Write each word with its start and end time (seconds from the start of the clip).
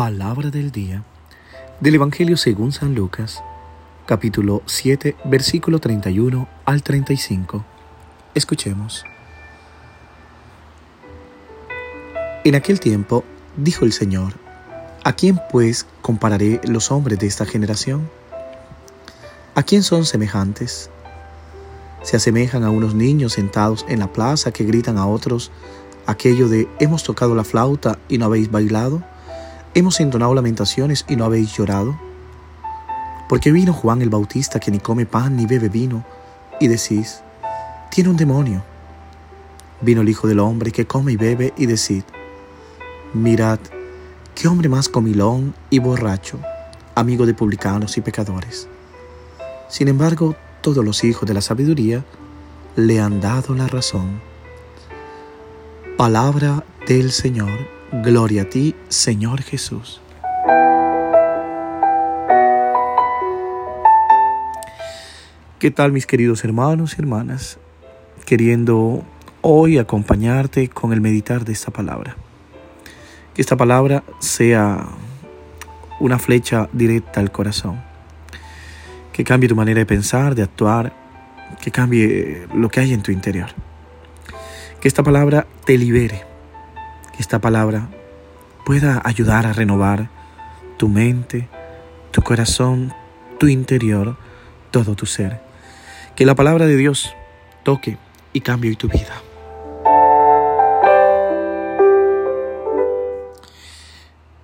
Palabra 0.00 0.48
del 0.48 0.72
día 0.72 1.04
del 1.80 1.96
Evangelio 1.96 2.38
según 2.38 2.72
San 2.72 2.94
Lucas, 2.94 3.42
capítulo 4.06 4.62
7, 4.64 5.14
versículo 5.26 5.78
31 5.78 6.48
al 6.64 6.82
35. 6.82 7.62
Escuchemos. 8.34 9.04
En 12.44 12.54
aquel 12.54 12.80
tiempo 12.80 13.24
dijo 13.58 13.84
el 13.84 13.92
Señor, 13.92 14.32
¿a 15.04 15.12
quién 15.12 15.38
pues 15.52 15.86
compararé 16.00 16.62
los 16.64 16.90
hombres 16.90 17.18
de 17.18 17.26
esta 17.26 17.44
generación? 17.44 18.08
¿A 19.54 19.62
quién 19.62 19.82
son 19.82 20.06
semejantes? 20.06 20.88
Se 22.02 22.16
asemejan 22.16 22.64
a 22.64 22.70
unos 22.70 22.94
niños 22.94 23.34
sentados 23.34 23.84
en 23.86 23.98
la 23.98 24.10
plaza 24.10 24.50
que 24.50 24.64
gritan 24.64 24.96
a 24.96 25.06
otros 25.06 25.50
aquello 26.06 26.48
de 26.48 26.70
hemos 26.78 27.04
tocado 27.04 27.34
la 27.34 27.44
flauta 27.44 27.98
y 28.08 28.16
no 28.16 28.24
habéis 28.24 28.50
bailado 28.50 29.02
¿Hemos 29.80 29.98
entonado 29.98 30.34
lamentaciones 30.34 31.06
y 31.08 31.16
no 31.16 31.24
habéis 31.24 31.56
llorado? 31.56 31.98
Porque 33.30 33.50
vino 33.50 33.72
Juan 33.72 34.02
el 34.02 34.10
Bautista 34.10 34.60
que 34.60 34.70
ni 34.70 34.78
come 34.78 35.06
pan 35.06 35.36
ni 35.36 35.46
bebe 35.46 35.70
vino, 35.70 36.04
y 36.60 36.68
decís, 36.68 37.22
tiene 37.90 38.10
un 38.10 38.18
demonio. 38.18 38.62
Vino 39.80 40.02
el 40.02 40.10
Hijo 40.10 40.28
del 40.28 40.40
Hombre 40.40 40.70
que 40.70 40.86
come 40.86 41.12
y 41.12 41.16
bebe, 41.16 41.54
y 41.56 41.64
decid, 41.64 42.02
mirad, 43.14 43.58
qué 44.34 44.48
hombre 44.48 44.68
más 44.68 44.90
comilón 44.90 45.54
y 45.70 45.78
borracho, 45.78 46.38
amigo 46.94 47.24
de 47.24 47.32
publicanos 47.32 47.96
y 47.96 48.02
pecadores. 48.02 48.68
Sin 49.70 49.88
embargo, 49.88 50.36
todos 50.60 50.84
los 50.84 51.04
hijos 51.04 51.26
de 51.26 51.32
la 51.32 51.40
sabiduría 51.40 52.04
le 52.76 53.00
han 53.00 53.22
dado 53.22 53.54
la 53.54 53.66
razón. 53.66 54.20
Palabra 55.96 56.64
del 56.86 57.12
Señor 57.12 57.79
Gloria 57.92 58.42
a 58.42 58.44
ti, 58.44 58.76
Señor 58.88 59.42
Jesús. 59.42 60.00
¿Qué 65.58 65.72
tal 65.72 65.90
mis 65.90 66.06
queridos 66.06 66.44
hermanos 66.44 66.94
y 66.96 67.00
hermanas? 67.00 67.58
Queriendo 68.26 69.02
hoy 69.40 69.78
acompañarte 69.78 70.68
con 70.68 70.92
el 70.92 71.00
meditar 71.00 71.44
de 71.44 71.52
esta 71.52 71.72
palabra. 71.72 72.14
Que 73.34 73.42
esta 73.42 73.56
palabra 73.56 74.04
sea 74.20 74.86
una 75.98 76.20
flecha 76.20 76.68
directa 76.72 77.18
al 77.18 77.32
corazón. 77.32 77.82
Que 79.12 79.24
cambie 79.24 79.48
tu 79.48 79.56
manera 79.56 79.80
de 79.80 79.86
pensar, 79.86 80.36
de 80.36 80.44
actuar, 80.44 80.92
que 81.60 81.72
cambie 81.72 82.46
lo 82.54 82.68
que 82.68 82.78
hay 82.78 82.92
en 82.92 83.02
tu 83.02 83.10
interior. 83.10 83.48
Que 84.80 84.86
esta 84.86 85.02
palabra 85.02 85.48
te 85.64 85.76
libere 85.76 86.29
esta 87.20 87.38
palabra 87.38 87.90
pueda 88.64 89.02
ayudar 89.04 89.46
a 89.46 89.52
renovar 89.52 90.08
tu 90.78 90.88
mente, 90.88 91.50
tu 92.12 92.22
corazón, 92.22 92.94
tu 93.38 93.46
interior, 93.46 94.16
todo 94.70 94.94
tu 94.94 95.04
ser. 95.04 95.38
Que 96.16 96.24
la 96.24 96.34
palabra 96.34 96.64
de 96.64 96.76
Dios 96.76 97.14
toque 97.62 97.98
y 98.32 98.40
cambie 98.40 98.74
tu 98.74 98.88
vida. 98.88 99.22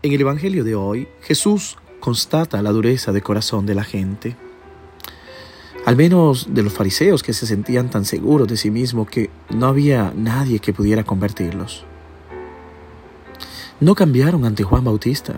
En 0.03 0.13
el 0.13 0.21
Evangelio 0.21 0.63
de 0.63 0.75
hoy, 0.75 1.09
Jesús 1.23 1.79
constata 1.99 2.61
la 2.61 2.73
dureza 2.73 3.11
de 3.11 3.23
corazón 3.23 3.65
de 3.65 3.75
la 3.75 3.85
gente, 3.85 4.37
al 5.87 5.97
menos 5.97 6.49
de 6.51 6.63
los 6.63 6.75
fariseos 6.75 7.23
que 7.23 7.33
se 7.33 7.47
sentían 7.47 7.89
tan 7.89 8.05
seguros 8.05 8.47
de 8.49 8.59
sí 8.59 8.71
mismos 8.71 9.09
que 9.09 9.31
no 9.49 9.67
había 9.67 10.13
nadie 10.15 10.59
que 10.59 10.75
pudiera 10.75 11.05
convertirlos 11.05 11.87
no 13.81 13.95
cambiaron 13.95 14.45
ante 14.45 14.65
Juan 14.65 14.85
Bautista, 14.85 15.35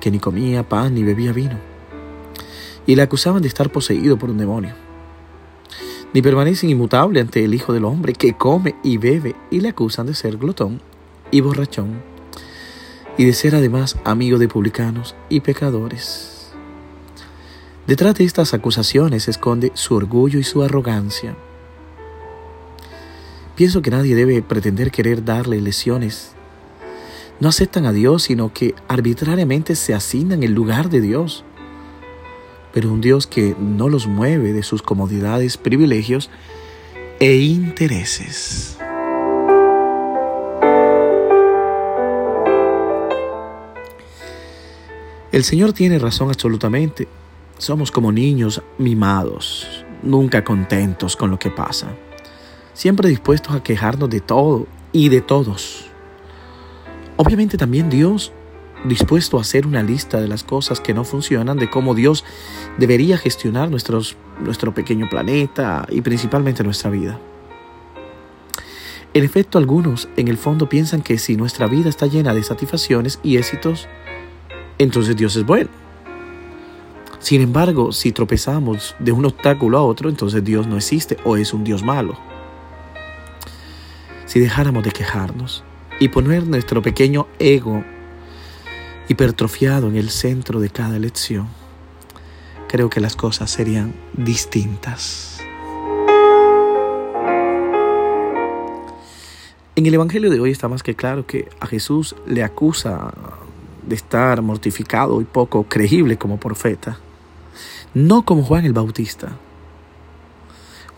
que 0.00 0.10
ni 0.10 0.20
comía 0.20 0.68
pan 0.68 0.94
ni 0.94 1.02
bebía 1.02 1.32
vino, 1.32 1.58
y 2.86 2.94
le 2.94 3.02
acusaban 3.02 3.42
de 3.42 3.48
estar 3.48 3.70
poseído 3.70 4.18
por 4.18 4.30
un 4.30 4.38
demonio. 4.38 4.74
Ni 6.14 6.22
permanecen 6.22 6.70
inmutable 6.70 7.20
ante 7.20 7.44
el 7.44 7.54
Hijo 7.54 7.72
del 7.72 7.84
Hombre, 7.84 8.12
que 8.12 8.34
come 8.34 8.76
y 8.84 8.98
bebe, 8.98 9.34
y 9.50 9.60
le 9.60 9.70
acusan 9.70 10.06
de 10.06 10.14
ser 10.14 10.36
glotón 10.36 10.80
y 11.30 11.40
borrachón, 11.40 12.02
y 13.18 13.24
de 13.24 13.32
ser 13.32 13.56
además 13.56 13.96
amigo 14.04 14.38
de 14.38 14.48
publicanos 14.48 15.16
y 15.28 15.40
pecadores. 15.40 16.52
Detrás 17.86 18.14
de 18.14 18.24
estas 18.24 18.54
acusaciones 18.54 19.24
se 19.24 19.32
esconde 19.32 19.72
su 19.74 19.96
orgullo 19.96 20.38
y 20.38 20.44
su 20.44 20.62
arrogancia. 20.62 21.34
Pienso 23.56 23.82
que 23.82 23.90
nadie 23.90 24.14
debe 24.14 24.40
pretender 24.40 24.92
querer 24.92 25.24
darle 25.24 25.60
lesiones 25.60 26.34
no 27.42 27.48
aceptan 27.48 27.86
a 27.86 27.92
Dios, 27.92 28.22
sino 28.22 28.52
que 28.52 28.76
arbitrariamente 28.86 29.74
se 29.74 29.94
asignan 29.94 30.44
el 30.44 30.52
lugar 30.52 30.90
de 30.90 31.00
Dios. 31.00 31.42
Pero 32.72 32.92
un 32.92 33.00
Dios 33.00 33.26
que 33.26 33.56
no 33.58 33.88
los 33.88 34.06
mueve 34.06 34.52
de 34.52 34.62
sus 34.62 34.80
comodidades, 34.80 35.56
privilegios 35.56 36.30
e 37.18 37.38
intereses. 37.38 38.78
El 45.32 45.42
Señor 45.42 45.72
tiene 45.72 45.98
razón 45.98 46.28
absolutamente. 46.28 47.08
Somos 47.58 47.90
como 47.90 48.12
niños 48.12 48.62
mimados, 48.78 49.84
nunca 50.04 50.44
contentos 50.44 51.16
con 51.16 51.32
lo 51.32 51.40
que 51.40 51.50
pasa, 51.50 51.88
siempre 52.72 53.08
dispuestos 53.08 53.52
a 53.56 53.64
quejarnos 53.64 54.10
de 54.10 54.20
todo 54.20 54.68
y 54.92 55.08
de 55.08 55.22
todos. 55.22 55.91
Obviamente 57.24 57.56
también 57.56 57.88
Dios 57.88 58.32
dispuesto 58.82 59.38
a 59.38 59.42
hacer 59.42 59.64
una 59.64 59.84
lista 59.84 60.20
de 60.20 60.26
las 60.26 60.42
cosas 60.42 60.80
que 60.80 60.92
no 60.92 61.04
funcionan, 61.04 61.56
de 61.56 61.70
cómo 61.70 61.94
Dios 61.94 62.24
debería 62.78 63.16
gestionar 63.16 63.70
nuestro 63.70 64.74
pequeño 64.74 65.08
planeta 65.08 65.86
y 65.88 66.00
principalmente 66.00 66.64
nuestra 66.64 66.90
vida. 66.90 67.20
En 69.14 69.22
efecto, 69.22 69.58
algunos 69.58 70.08
en 70.16 70.26
el 70.26 70.36
fondo 70.36 70.68
piensan 70.68 71.00
que 71.00 71.16
si 71.16 71.36
nuestra 71.36 71.68
vida 71.68 71.88
está 71.88 72.08
llena 72.08 72.34
de 72.34 72.42
satisfacciones 72.42 73.20
y 73.22 73.36
éxitos, 73.36 73.86
entonces 74.78 75.16
Dios 75.16 75.36
es 75.36 75.46
bueno. 75.46 75.70
Sin 77.20 77.40
embargo, 77.40 77.92
si 77.92 78.10
tropezamos 78.10 78.96
de 78.98 79.12
un 79.12 79.26
obstáculo 79.26 79.78
a 79.78 79.82
otro, 79.84 80.08
entonces 80.08 80.42
Dios 80.42 80.66
no 80.66 80.76
existe 80.76 81.18
o 81.22 81.36
es 81.36 81.54
un 81.54 81.62
Dios 81.62 81.84
malo. 81.84 82.18
Si 84.26 84.40
dejáramos 84.40 84.82
de 84.82 84.90
quejarnos, 84.90 85.62
y 86.02 86.08
poner 86.08 86.48
nuestro 86.48 86.82
pequeño 86.82 87.28
ego 87.38 87.84
hipertrofiado 89.08 89.86
en 89.86 89.94
el 89.94 90.10
centro 90.10 90.58
de 90.58 90.68
cada 90.68 90.98
lección, 90.98 91.46
creo 92.68 92.90
que 92.90 92.98
las 92.98 93.14
cosas 93.14 93.52
serían 93.52 93.94
distintas. 94.12 95.38
En 99.76 99.86
el 99.86 99.94
Evangelio 99.94 100.28
de 100.28 100.40
hoy 100.40 100.50
está 100.50 100.66
más 100.66 100.82
que 100.82 100.96
claro 100.96 101.24
que 101.24 101.48
a 101.60 101.68
Jesús 101.68 102.16
le 102.26 102.42
acusa 102.42 103.14
de 103.86 103.94
estar 103.94 104.42
mortificado 104.42 105.20
y 105.20 105.24
poco 105.24 105.68
creíble 105.68 106.18
como 106.18 106.40
profeta, 106.40 106.98
no 107.94 108.24
como 108.24 108.42
Juan 108.42 108.64
el 108.64 108.72
Bautista. 108.72 109.36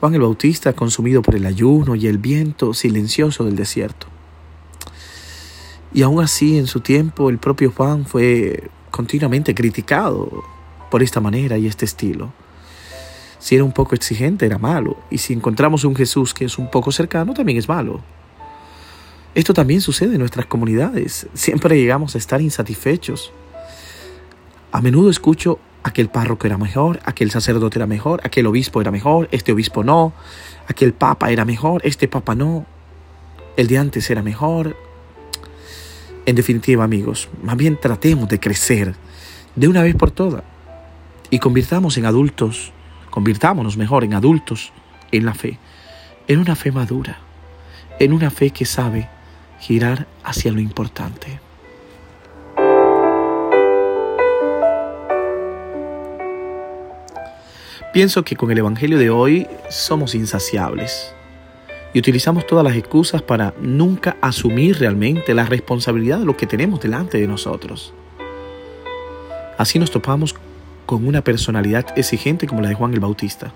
Juan 0.00 0.14
el 0.14 0.22
Bautista 0.22 0.72
consumido 0.72 1.20
por 1.20 1.34
el 1.34 1.44
ayuno 1.44 1.94
y 1.94 2.06
el 2.06 2.16
viento 2.16 2.72
silencioso 2.72 3.44
del 3.44 3.56
desierto. 3.56 4.13
Y 5.94 6.02
aún 6.02 6.20
así, 6.20 6.58
en 6.58 6.66
su 6.66 6.80
tiempo, 6.80 7.30
el 7.30 7.38
propio 7.38 7.70
Juan 7.70 8.04
fue 8.04 8.68
continuamente 8.90 9.54
criticado 9.54 10.42
por 10.90 11.02
esta 11.04 11.20
manera 11.20 11.56
y 11.56 11.68
este 11.68 11.84
estilo. 11.84 12.32
Si 13.38 13.54
era 13.54 13.62
un 13.62 13.72
poco 13.72 13.94
exigente, 13.94 14.44
era 14.44 14.58
malo. 14.58 14.96
Y 15.08 15.18
si 15.18 15.32
encontramos 15.32 15.84
un 15.84 15.94
Jesús 15.94 16.34
que 16.34 16.46
es 16.46 16.58
un 16.58 16.68
poco 16.68 16.90
cercano, 16.90 17.32
también 17.32 17.58
es 17.58 17.68
malo. 17.68 18.00
Esto 19.36 19.54
también 19.54 19.80
sucede 19.80 20.14
en 20.14 20.20
nuestras 20.20 20.46
comunidades. 20.46 21.28
Siempre 21.32 21.78
llegamos 21.78 22.16
a 22.16 22.18
estar 22.18 22.40
insatisfechos. 22.40 23.32
A 24.72 24.80
menudo 24.80 25.10
escucho 25.10 25.60
aquel 25.84 26.08
párroco 26.08 26.46
era 26.46 26.58
mejor, 26.58 26.98
aquel 27.04 27.30
sacerdote 27.30 27.78
era 27.78 27.86
mejor, 27.86 28.20
aquel 28.24 28.46
obispo 28.46 28.80
era 28.80 28.90
mejor, 28.90 29.28
este 29.30 29.52
obispo 29.52 29.84
no, 29.84 30.12
aquel 30.66 30.92
papa 30.92 31.30
era 31.30 31.44
mejor, 31.44 31.82
este 31.84 32.08
papa 32.08 32.34
no, 32.34 32.66
el 33.56 33.68
de 33.68 33.78
antes 33.78 34.10
era 34.10 34.22
mejor, 34.22 34.76
en 36.26 36.36
definitiva, 36.36 36.84
amigos, 36.84 37.28
más 37.42 37.56
bien 37.56 37.78
tratemos 37.78 38.28
de 38.28 38.40
crecer 38.40 38.94
de 39.56 39.68
una 39.68 39.82
vez 39.82 39.94
por 39.94 40.10
todas 40.10 40.42
y 41.30 41.38
convirtamos 41.38 41.96
en 41.98 42.06
adultos, 42.06 42.72
convirtámonos 43.10 43.76
mejor 43.76 44.04
en 44.04 44.14
adultos 44.14 44.72
en 45.12 45.26
la 45.26 45.34
fe, 45.34 45.58
en 46.26 46.38
una 46.38 46.56
fe 46.56 46.72
madura, 46.72 47.18
en 47.98 48.12
una 48.12 48.30
fe 48.30 48.50
que 48.50 48.64
sabe 48.64 49.08
girar 49.60 50.06
hacia 50.22 50.52
lo 50.52 50.60
importante. 50.60 51.40
Pienso 57.92 58.24
que 58.24 58.34
con 58.34 58.50
el 58.50 58.58
Evangelio 58.58 58.98
de 58.98 59.10
hoy 59.10 59.46
somos 59.70 60.16
insaciables. 60.16 61.14
Y 61.94 62.00
utilizamos 62.00 62.46
todas 62.46 62.64
las 62.64 62.76
excusas 62.76 63.22
para 63.22 63.54
nunca 63.60 64.16
asumir 64.20 64.78
realmente 64.80 65.32
la 65.32 65.46
responsabilidad 65.46 66.18
de 66.18 66.24
lo 66.24 66.36
que 66.36 66.46
tenemos 66.46 66.80
delante 66.80 67.18
de 67.18 67.28
nosotros. 67.28 67.94
Así 69.56 69.78
nos 69.78 69.92
topamos 69.92 70.34
con 70.86 71.06
una 71.06 71.22
personalidad 71.22 71.86
exigente 71.96 72.48
como 72.48 72.60
la 72.60 72.68
de 72.68 72.74
Juan 72.74 72.92
el 72.92 73.00
Bautista. 73.00 73.52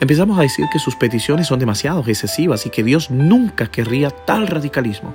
Empezamos 0.00 0.38
a 0.38 0.42
decir 0.42 0.66
que 0.70 0.78
sus 0.78 0.96
peticiones 0.96 1.46
son 1.48 1.58
demasiado 1.58 2.04
excesivas 2.06 2.66
y 2.66 2.70
que 2.70 2.84
Dios 2.84 3.10
nunca 3.10 3.68
querría 3.68 4.10
tal 4.10 4.46
radicalismo. 4.46 5.14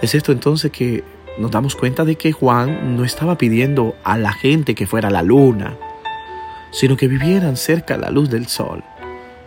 Es 0.00 0.14
esto 0.14 0.30
entonces 0.30 0.70
que 0.70 1.02
nos 1.38 1.50
damos 1.50 1.74
cuenta 1.74 2.04
de 2.04 2.14
que 2.14 2.30
Juan 2.30 2.96
no 2.96 3.04
estaba 3.04 3.36
pidiendo 3.36 3.96
a 4.04 4.16
la 4.16 4.32
gente 4.32 4.76
que 4.76 4.86
fuera 4.86 5.10
la 5.10 5.22
luna, 5.22 5.76
sino 6.70 6.96
que 6.96 7.08
vivieran 7.08 7.56
cerca 7.56 7.94
de 7.94 8.02
la 8.02 8.10
luz 8.10 8.30
del 8.30 8.46
sol, 8.46 8.84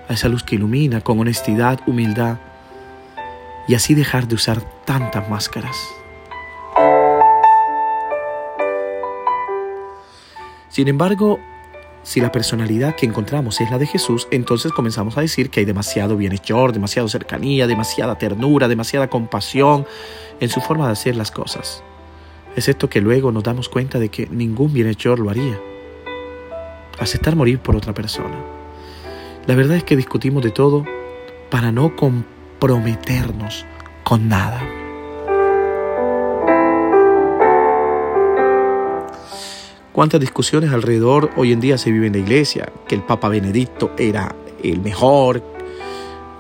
a 0.07 0.13
esa 0.13 0.27
luz 0.27 0.43
que 0.43 0.55
ilumina 0.55 1.01
con 1.01 1.19
honestidad, 1.19 1.79
humildad, 1.87 2.37
y 3.67 3.75
así 3.75 3.93
dejar 3.93 4.27
de 4.27 4.35
usar 4.35 4.61
tantas 4.85 5.29
máscaras. 5.29 5.77
Sin 10.69 10.87
embargo, 10.87 11.39
si 12.01 12.19
la 12.19 12.31
personalidad 12.31 12.95
que 12.95 13.05
encontramos 13.05 13.61
es 13.61 13.71
la 13.71 13.77
de 13.77 13.87
Jesús, 13.87 14.27
entonces 14.31 14.71
comenzamos 14.73 15.17
a 15.17 15.21
decir 15.21 15.49
que 15.49 15.61
hay 15.61 15.65
demasiado 15.65 16.17
bienhechor, 16.17 16.73
demasiado 16.73 17.07
cercanía, 17.07 17.67
demasiada 17.67 18.17
ternura, 18.17 18.67
demasiada 18.67 19.07
compasión 19.07 19.85
en 20.39 20.49
su 20.49 20.59
forma 20.59 20.87
de 20.87 20.93
hacer 20.93 21.15
las 21.15 21.31
cosas. 21.31 21.83
Excepto 22.55 22.89
que 22.89 23.01
luego 23.01 23.31
nos 23.31 23.43
damos 23.43 23.69
cuenta 23.69 23.99
de 23.99 24.09
que 24.09 24.27
ningún 24.27 24.73
bienhechor 24.73 25.19
lo 25.19 25.29
haría. 25.29 25.59
Aceptar 26.99 27.35
morir 27.35 27.59
por 27.59 27.75
otra 27.75 27.93
persona. 27.93 28.62
La 29.47 29.55
verdad 29.55 29.77
es 29.77 29.83
que 29.83 29.95
discutimos 29.95 30.43
de 30.43 30.51
todo 30.51 30.85
para 31.49 31.71
no 31.71 31.95
comprometernos 31.95 33.65
con 34.03 34.27
nada. 34.29 34.61
cuántas 39.93 40.19
discusiones 40.19 40.73
alrededor 40.73 41.29
hoy 41.37 41.53
en 41.53 41.61
día 41.61 41.77
se 41.77 41.91
vive 41.91 42.07
en 42.07 42.13
la 42.13 42.19
iglesia, 42.19 42.73
que 42.87 42.95
el 42.95 43.03
Papa 43.03 43.29
Benedicto 43.29 43.91
era 43.97 44.35
el 44.61 44.81
mejor, 44.81 45.41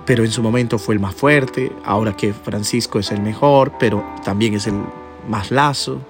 pero 0.05 0.25
en 0.25 0.31
su 0.31 0.41
momento 0.41 0.77
fue 0.77 0.95
el 0.95 0.99
más 0.99 1.15
fuerte, 1.15 1.71
ahora 1.85 2.17
que 2.17 2.33
Francisco 2.33 2.99
es 2.99 3.11
el 3.11 3.21
mejor, 3.21 3.73
pero 3.79 4.03
también 4.25 4.55
es 4.55 4.67
el 4.67 4.73
más 5.29 5.51
lazo. 5.51 6.01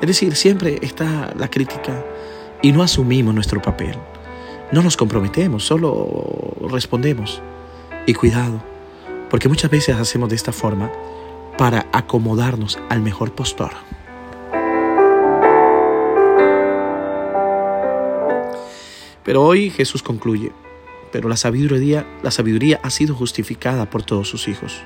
Es 0.00 0.06
decir, 0.06 0.34
siempre 0.34 0.78
está 0.80 1.34
la 1.36 1.50
crítica 1.50 2.02
y 2.62 2.72
no 2.72 2.82
asumimos 2.82 3.34
nuestro 3.34 3.60
papel. 3.60 3.96
No 4.72 4.82
nos 4.82 4.96
comprometemos, 4.96 5.64
solo 5.64 6.54
respondemos. 6.70 7.42
Y 8.06 8.14
cuidado, 8.14 8.62
porque 9.28 9.48
muchas 9.48 9.70
veces 9.70 9.96
hacemos 9.96 10.28
de 10.28 10.36
esta 10.36 10.52
forma 10.52 10.90
para 11.58 11.86
acomodarnos 11.92 12.78
al 12.88 13.02
mejor 13.02 13.32
postor. 13.32 13.72
Pero 19.24 19.42
hoy 19.44 19.70
Jesús 19.70 20.02
concluye, 20.02 20.52
pero 21.12 21.28
la 21.28 21.36
sabiduría, 21.36 22.06
ha 22.82 22.90
sido 22.90 23.14
justificada 23.14 23.90
por 23.90 24.02
todos 24.02 24.28
sus 24.28 24.48
hijos. 24.48 24.82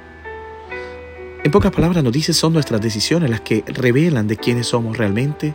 En 1.44 1.50
pocas 1.50 1.72
palabras 1.72 2.02
nos 2.02 2.12
dice 2.12 2.32
son 2.32 2.54
nuestras 2.54 2.80
decisiones 2.80 3.30
las 3.30 3.42
que 3.42 3.64
revelan 3.66 4.26
de 4.26 4.36
quiénes 4.36 4.66
somos 4.66 4.96
realmente 4.96 5.54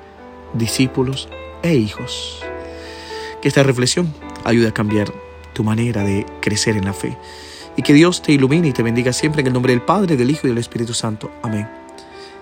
discípulos 0.53 1.29
e 1.63 1.73
hijos. 1.73 2.43
Que 3.41 3.47
esta 3.47 3.63
reflexión 3.63 4.13
ayude 4.43 4.67
a 4.67 4.73
cambiar 4.73 5.11
tu 5.53 5.63
manera 5.63 6.03
de 6.03 6.25
crecer 6.41 6.77
en 6.77 6.85
la 6.85 6.93
fe 6.93 7.17
y 7.77 7.81
que 7.81 7.93
Dios 7.93 8.21
te 8.21 8.33
ilumine 8.33 8.69
y 8.69 8.73
te 8.73 8.83
bendiga 8.83 9.13
siempre 9.13 9.41
en 9.41 9.47
el 9.47 9.53
nombre 9.53 9.73
del 9.73 9.81
Padre, 9.81 10.17
del 10.17 10.29
Hijo 10.29 10.47
y 10.47 10.49
del 10.49 10.57
Espíritu 10.57 10.93
Santo. 10.93 11.31
Amén. 11.41 11.67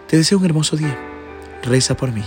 Te 0.08 0.18
deseo 0.18 0.38
un 0.40 0.46
hermoso 0.46 0.76
día. 0.76 0.98
Reza 1.64 1.96
por 1.96 2.12
mí. 2.12 2.24